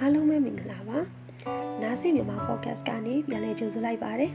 [0.00, 0.98] အားလုံးပဲမင်္ဂလာပါ
[1.82, 4.32] နားစီမြန်မာ podcast ကနေပြန်လည်ကြိုဆိုလိုက်ပါတယ်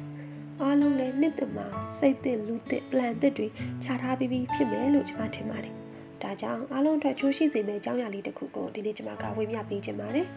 [0.61, 1.65] အားလုံးလည်းနှစ်သက်မှာ
[1.97, 3.47] စိတ်သစ်လူသစ် plan သစ်တွေ
[3.83, 5.73] ခြာထားပြီးပြီဖြစ်မယ်လို့ကျွန်မထင်ပါတယ်
[6.21, 10.27] ဒါကြောင့်အားလုံးအတွက်ချိုးရှိစေမယ့်အကြောင်းအရာလေးတစ်ခုကိုဒီနေ့ကျွန်မကဝေမျှပေးချင်ပါတယ်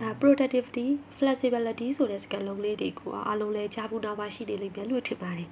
[0.00, 0.86] အဲ productivity
[1.18, 5.48] flexibility ဆိုတဲ့စကားလုံးလေးတွေကိုအားလုံးလည်းကြားဘူးနာပါရှိနေလိမ့်မယ်လို့ထင်ပါတယ်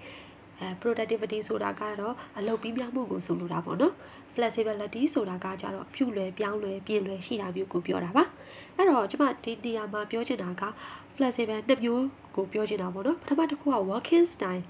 [0.62, 3.94] အဲ productivity ဆိုတာကတော့အလုပ်ပြီးမြောက်မှုကိုဆိုလိုတာပေါ့နော်
[4.34, 8.24] flexibility ဆိုတာကကြတော့ဖြူလွယ်ပြောင်းလွယ်ပြင်လွယ်ရှိတာမျိုးကိုပြောတာပါ
[8.76, 10.62] အဲ့တော့ကျွန်မဒီနေရာမှာပြောချင်တာက
[11.16, 12.04] flexible နှစ်မျိုး
[12.36, 14.64] ကိုပြောချင်တာပေါ့နော်ပထမတစ်ခုက working style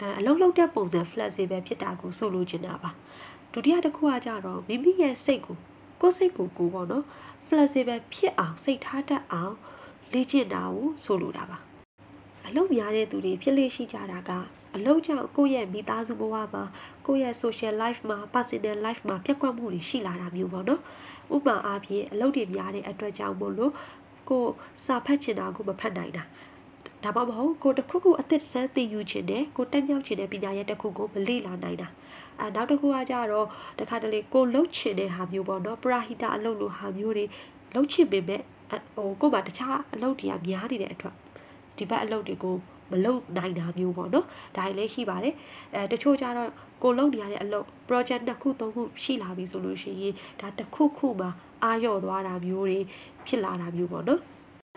[0.00, 2.90] အဲအလုပ်လုပ်တဲ့ပုံစံ flexible ဖြစ်တာကိုဆိုလိုချင်တာပါ
[3.52, 5.56] ဒုတိယတစ်ခုကကြတော့မိမိရဲ့စိတ်ကို
[6.00, 7.04] ကိုယ်စိတ်ကိုကိုပေါ့နော်
[7.48, 9.54] flexible ဖြစ်အောင်စိတ်ထားတတ်အောင်
[10.12, 11.58] လေ့ကျင့်တာကိုဆိုလိုတာပါ
[12.46, 14.30] အလုပ်များတဲ့သူတွေဖြစ်လေရှိကြတာက
[14.76, 16.64] အလုပ်ကြောင့်ကိုယ့်ရဲ့မိသားစုဘဝမှာ
[17.06, 20.80] ကိုယ့်ရဲ့ social life မှာ personal life မှာပြက်ကွက်မှုတွေရှိလာတာမျိုးပေါ့နော်
[21.34, 23.72] ဥပမာအားဖြင့်အလုပ်တွေများတဲ့အတွက်ကြောင့်မို့လို့
[24.28, 24.44] ကို
[24.84, 26.24] စာဖတ်ချင်တာကိုမဖတ်နိုင်တာ
[27.02, 31.88] ဒါမှမဟုတ်ကိုတခုခုအသက်ဆန်းသိယူချင်တယ်ကိုတက်မြောက်ချင်တဲ့ပညာရဲ့တစ်ခုကိုမလေ့လာနိုင်တာ
[32.40, 33.46] အဲနောက်တစ်ခုကကြတော့
[33.78, 37.24] တခါတလေကိုလှုပ်ချင်တဲ့ဟာမျိုးပေါ့နော်ပရာဟိတအလုပ်လိုဟာမျိုးတွေ
[37.74, 38.42] လှုပ်ချင်ပေမဲ့
[38.96, 41.14] ဟိုကို့မှာတခြားအလုပ်တွေကများနေတဲ့အတွက်
[41.76, 42.56] ဒီဘက်အလုပ်တွေကို
[42.90, 45.34] မလုပ်နိုင်တာမျိုးပေါ့နော်ဒါလည်းရှိပါတယ်
[45.74, 46.50] အဲတချို့ကျတော့
[46.82, 51.30] ကိုလုပ်နေရတဲ့အလုပ် project တစ်ခုသုံးခုရှိလာပြီဆိုလို့ရှိရင်ဒါတစ်ခုခုမှာ
[51.64, 52.78] အာရော့သွားတာမျိုးတွေ
[53.26, 54.20] ဖြစ်လာတာမျိုးပေါ့နော်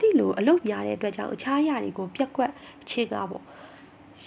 [0.02, 2.52] ဒီလိုအလုပ်များတဲ့အတွက်ကြောင့်အခြားအရာတွေကိုပြက်ကွက်
[2.90, 3.44] ချင်းကားပေါ့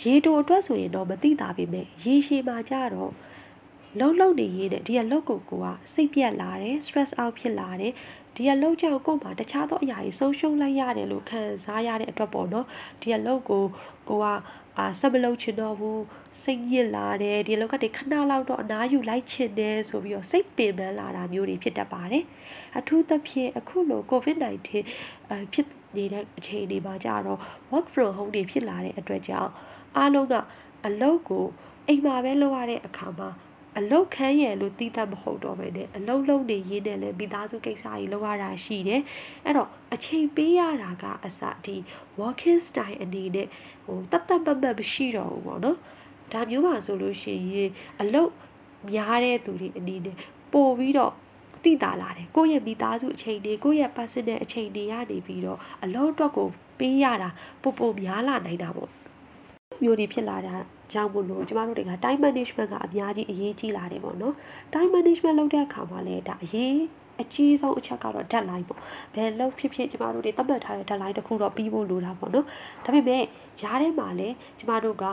[0.00, 3.12] ရေတိုအတွက်ဆိုရင်တော့မသိတာပေမဲ့ရေရှည်မှာကြတော့
[3.98, 7.92] လှုပ်လှုပ်နေရတဲ့ဒီအလုပ်ကိုကိုကစိတ်ပြက်လာတယ် stress out ဖြစ်လာတယ်
[8.36, 12.66] ဒီအလုပ်ကြောင့်ကို့မှာတခြားသောအရာတွေဆုံးရှုံးလိုက်ရတယ်လို့ခံစားရတဲ့အတွက်ပေါ့နော်
[13.00, 13.64] ဒီအလုပ်ကို
[14.08, 14.26] ကိုက
[14.78, 16.02] အာဆက်မလုပ်ချင်တော့ဘူး
[16.42, 22.24] စိတ်ညစ်လာတယ်ဒီလောက်ကတည်းခဏလောက်တော့အနားယူလိုက်ချင်တယ်ဆိုပြီးတော့စိတ်ပင်ပန်းလာတာမျိုးတွေဖြစ်တတ်ပါတယ်
[22.78, 24.68] အထူးသဖြင့်အခုလို COVID-19
[25.30, 27.38] အဖြစ်နေတဲ့အခြေအနေမှာကြတော့
[27.72, 29.50] work from home တွေဖြစ်လာတဲ့အတွက်ကြောင့်
[29.96, 30.34] အားလုံးက
[30.86, 31.44] အလုပ်ကို
[31.88, 33.28] အိမ်မှာပဲလုပ်ရတဲ့အခါမှာ
[33.78, 39.02] အလုတ်ခန်းရယ်လို့သိတတ်မဟုတ်တော့ပဲနဲ့အလုတ်လုံးနေရင်းနဲ့လည်းမိသားစုကိစ္စကြီးလုပ်ရတာရှိတယ်
[39.44, 41.76] အဲ့တော့အချိန်ပေးရတာကအစဒီ
[42.18, 43.48] walking style အနေနဲ့
[43.86, 45.78] ဟိုတတ်တတ်ပတ်ပတ်မရှိတော့ဘူးပေါ့နော်
[46.32, 48.30] ဒါမျိုးပါဆိုလို့ရှိရင်အလုတ်
[48.92, 50.16] များတဲ့သူတွေအနေနဲ့
[50.52, 51.12] ပို့ပြီးတော့
[51.64, 57.28] တိတာလာတယ်ကိုယ့်ရဲ့မိသားစုအချိန်တွေကိုယ့်ရဲ့ personal အချိန်တွေရနေပြီးတော့အလုံးအတွက်ကိုပေးရတာ
[57.62, 58.90] ပို့ပို့များလာနိုင်တာပေါ့
[59.82, 60.54] မျိုးတွေဖြစ်လာတာ
[60.92, 64.34] ကြောင့်မို့လို့ကျမတို့တွေက time management ကအများကြီးအရေးကြီးလာတယ်ပေါ့နော်
[64.72, 66.74] time management လုပ်တဲ့အခါမှာလည်းဒါအရေး
[67.22, 68.80] အကြီးဆုံးအချက်ကတော့ deadline ပေါ့
[69.14, 72.46] ဘယ်လောက်ဖြစ်ဖြစ်ကျမတို့တွေသတ်မှတ်ထားတဲ့ deadline တစ်ခုတော့ပြီးဖို့လိုတာပေါ့နော်
[72.84, 73.22] ဒါပေမဲ့
[73.60, 75.04] ဂျားထဲမှာလည်းကျမတို့က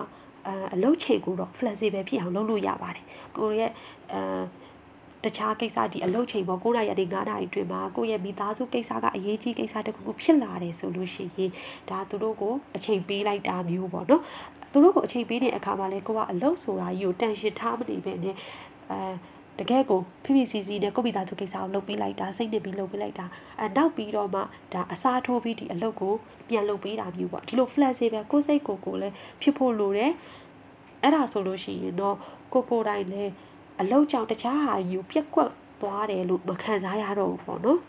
[0.73, 3.05] အလုပ်ချိန်ကိုတော့ flexible ဖြစ်အောင်လုပ်လို့ရပါတယ်
[3.37, 3.71] ကိုရဲ့
[4.13, 4.21] အဲ
[5.25, 11.51] တခြားကိစ္စဒီအလုပ်ချိန်ပေါ်9နာရီကနေ9နာရီအတွင်းမှာကိုယ့်ရဲ့မိသားစုကိစ္စကအရေးကြီးကိစ္စတစ်ခုခုဖြစ်လာတယ်ဆိုလို့ရှိရင်
[11.89, 14.21] ဒါသူတို့ကိုအချိန်ပေးလိုက်တာမျိုးပေါ့နော်
[14.71, 18.35] သူတို့ကိုအချိန်ပေးတဲ့အခါမှာလည်းကိုကအလုပ်ဆိုတာကြီးကိုတန်ရှင်းထားမနေပဲနဲ့
[18.91, 18.99] အဲ
[19.59, 23.25] တကယ်ကိုဖိဖိစီစီနဲ့ကိုမိသားစုကိစ္စကိုလုပ်ပေးလိုက်တာစိတ်နှစ်ပြီးလုပ်ပေးလိုက်တာ
[23.59, 24.41] အဲနောက်ပြီးတော့မှ
[24.73, 26.13] ဒါအစားထိုးပြီးဒီအလုပ်ကို
[26.49, 30.11] ပြန်လုပ်ပေးတာမျိုးပေါ့ဒီလို flexible ကိုစိတ်ကိုကိုလည်းဖြစ်ဖို့လိုတယ်
[31.03, 32.15] အဲ့ဒါဆိုလို့ရှိရင်တော့
[32.53, 33.31] ကိုကိုတိုင်းလည်း
[33.81, 35.51] အလောက်ကြောင့်တခြားဟာယူပြက်ကွက်
[35.81, 37.79] သွားတယ်လို့မခံစားရတော့ဘူးပေါ့နော်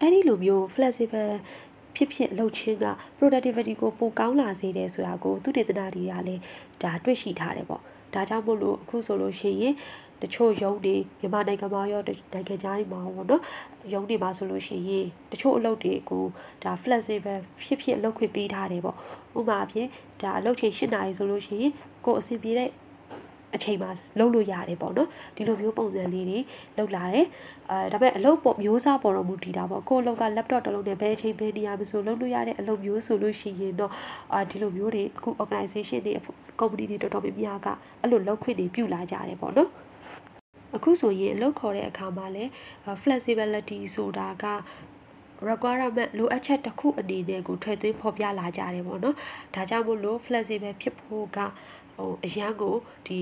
[0.00, 1.32] အဲ့ဒီလိုမျိုး flexible
[1.96, 2.86] ဖြစ်ဖြစ်လှုပ်ခြင်းက
[3.18, 6.42] productivity ကိုပိုကောင်းလာစေတယ်ဆိုတာကိုသူတေသနာတွေကလည်း
[6.82, 7.82] ဒါတွေ့ရှိထားတယ်ပေါ့
[8.14, 9.74] ဒါကြောင့်မို့လို့အခုဆိုလို့ရှိရင်
[10.22, 13.42] တချို့ရုံးတွေမြန်မာနိုင်ငံမှာရောနိုင်ငံခြားတွေမှာပေါ့နော်
[13.92, 16.24] ရုံးတွေမှာဆိုလို့ရှိရင်တချို့အလုပ်တွေကို
[16.62, 18.96] ဒါ flexible ဖြစ်ဖြစ်လုပ်ခွင့်ပေးထားတယ်ပေါ့
[19.38, 19.88] ဥပမာအဖြစ်
[20.22, 21.72] ဒါအလုပ်ချိန်၈နာရီဆိုလို့ရှိရင်
[22.04, 22.70] ကိုယ်အဆင်ပြေတဲ့
[23.56, 26.38] အချိန်မှာလုပ်လို့ရတယ်ပေါ့နော်ဒီလိုမျိုးပုံစံလေးတွေ
[26.78, 27.26] လုပ်လာတယ်
[27.70, 33.92] အဲဒါပေမဲ့အလုပ်ပေါ်မျိုးစားပေါ်တော့မူတည်တာပေါ့ကိုယ်အလုပ်က laptop တစ်လုံးနဲ့ဘယ်အချိန်ဘယ်နေရာမဆိုလုပ်လို့ရတဲ့အလုပ်မျိုးဆိုလို့ရှိရင်တော့
[34.32, 36.12] အာဒီလိုမျိုးတွေအခု organization တွေ
[36.60, 37.68] company တွေတော်တော်များများက
[38.02, 39.70] အဲ့လိုလုပ်ခွင့်တွေပြုလာကြတယ်ပေါ့နော်
[40.76, 42.50] အခုဆိုရင်အလုပ်ခေါ်တဲ့အခါမှာလည်း
[43.02, 44.44] flexibility ဆိုတာက
[45.48, 49.16] requirement လိုအပ်ချက်တစ်ခုအနေနဲ့ကိုထွေသွင်းဖော်ပြလာကြတယ်ပေါ့နော်
[49.54, 51.38] ဒါကြောင့်မို့လို့ flexible ဖြစ်ဖို့က
[51.96, 52.74] ဟိုအရန်ကို
[53.06, 53.18] ဒီ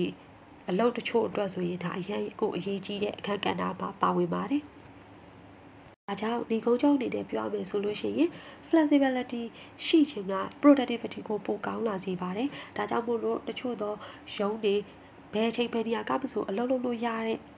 [0.71, 3.69] အလုပ်တချို့အတွက်ဆိုရင်ဒါအရင်ကိုအရေးကြီးတဲ့အခက်အခဲမှာ
[4.00, 4.62] ပါဝင်ပါတယ်။
[6.09, 8.31] ဒါကြောင့်ဒီကုန်းချုပ်အနေနဲ့ပြောရမယ်ဆိုလို့ရှိရင်
[8.69, 9.43] flexibility
[9.87, 13.94] ရှိခြင်းက productivity ကိုပိုကောင်းလာစေပါတယ်။ဒါကြောင့်မို့လို့တချို့သော
[14.37, 14.75] ရုံးတွေ
[15.35, 17.54] ဘယ်ချိန်ဘယ်နေရာကမဆိုအလုပ်လုပ်လို့ရတဲ့အ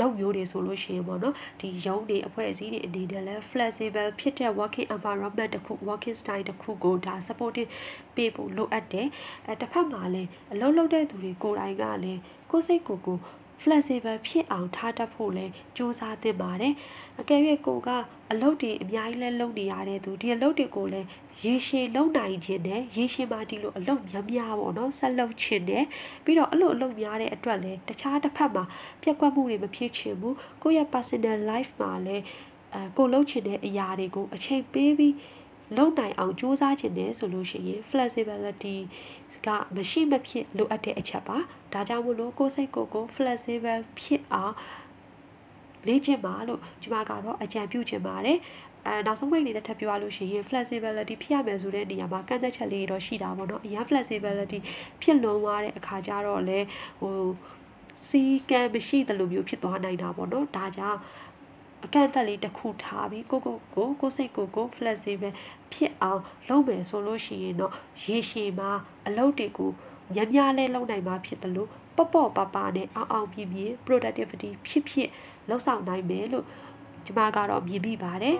[0.00, 7.68] လုပ်မျိုးတွေဆိုလို့ရှိရင်ပေါ့နော်ဒီရုံးတွေအဖွဲ့အစည်းတွေအနေနဲ့လည်း flexible ဖြစ်တဲ့ working environment တစ်ခု working style တစ်ခုကိုဒါ supportive
[8.14, 9.08] ပေးဖို့လိုအပ်တယ်
[9.46, 13.18] အဲတစ်ဖက်မှာလည်းအလုပ်လုပ်တဲ့သူတွေကိုယ်တိုင်ကလည်းကိုယ်စိတ်ကိုယ်ကို
[13.62, 15.46] flexible ဖြစ်အောင်ထားတတ်ဖို့လဲ
[15.76, 16.74] စူးစမ်းသင့်ပါတယ်
[17.20, 17.88] အကယ်၍ကိုက
[18.30, 21.08] အလုပ်တွေအများကြီးလဲလုပ်နေရတဲ့သူဒီအလုပ်တွေကိုလည်း
[21.44, 25.84] ရေရှည်လုပ်နိုင်ခြင်းနဲ့ရေရှည်မှာဒီလိုအလုပ်များများပေါ့နော်ဆက်လုပ်ခြင်းနဲ့
[26.24, 28.64] ပြီးတော့အဲ့လိုအလုပ်များတဲ့အတွက်လည်းတခြားတစ်ဖက်မှာ
[29.02, 32.24] ပြက်ကွက်မှုတွေမဖြစ်ချင်ဘူးကိုယ့်ရဲ့ personal life မှာလည်း
[32.74, 35.14] အဲကိုလုပ်ချင်တဲ့အရာတွေကိုအချိန်ပေးပြီး
[35.76, 38.76] လုပ်နိုင်အောင်ကြိုးစားခြင်းနဲ့ဆိုလို့ရှိရင် flexibility
[39.46, 41.38] ကမရှိမဖြစ်လိုအပ်တဲ့အချက်ပါ
[41.72, 44.54] ဒါကြောင့်မို့လို့ကိုယ်စိတ်ကိုယ်ကို flexible ဖြစ်အောင်
[45.86, 48.38] လေ့ကျင့်ပါလို့ကျွန်မကတော့အကြံပြုချင်ပါတယ်
[48.86, 54.58] အဲနောက်ဆုံးပိတ်နေတဲ့ထပ်ပြောရလို့ရှိရင် flexibility ဖြစ်ရမယ်ဆိုတဲ့နေရာမှာကန့်သက်ချက်လေးတော့ရှိတာပေါ့နော်အရင် flexibility
[55.02, 56.58] ဖြစ်လွန်သွားတဲ့အခါကျတော့လေ
[57.00, 57.16] ဟို
[58.08, 60.98] စီကံမရှိတယ်လို့မျိုးဖြစ်သွားနိုင်တာပေါ့နော်ဒါကြောင့်
[61.84, 65.32] အကန့်အသတ်လေးတစ်ခုထားပြီးကိုကိုကိုကိုစိတ်ကိုကို flexible
[65.72, 67.72] ဖြစ်အောင်လုပ်မယ်ဆိုလို့ရှိရင်တော့
[68.04, 68.70] ရေရှည်မှာ
[69.06, 69.70] အလုပ်တွေကို
[70.14, 75.08] ညံ့ညလဲလုပ်နိုင်မှာဖြစ်တယ်လို့ပေါ့ပေါ့ပါပါနဲ့အောင်အောင်ပြည့်ပြည့် productivity ဖြစ်ဖြစ်
[75.48, 76.46] လုပ်ဆောင်နိုင်မယ်လို့
[77.06, 78.36] ကျမကတော့မြင်မိပါတယ်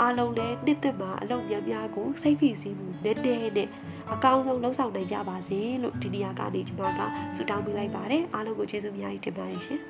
[0.00, 3.68] အားလုံးလည်းနှစ်သက်မှာအလုပ်များများကိုစိတ်ဖိစီးမှုနည်းနည်းနဲ့
[4.12, 7.00] အကောင်းဆုံးလှုပ်ဆောင်နိုင်ကြပါစေလို့ဒီနေရာကနေကျမက
[7.34, 9.80] ဆုတောင်းပေးလိုက်ပါတယ်အားလုံးကိုကျေးဇူးအများကြီးတင်ပါတယ်ရှင်